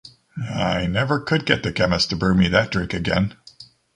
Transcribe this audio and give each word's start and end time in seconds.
I 0.49 0.87
never 0.87 1.19
could 1.19 1.45
get 1.45 1.61
the 1.61 1.71
chemist 1.71 2.09
to 2.09 2.15
brew 2.15 2.33
me 2.33 2.47
that 2.47 2.71
drink 2.71 2.91
again. 2.91 3.35